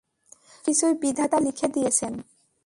সব 0.45 0.59
কিছুই 0.65 0.93
বিধাতা 1.01 1.37
লিখে 1.39 1.67
দিয়েছেন। 1.67 2.13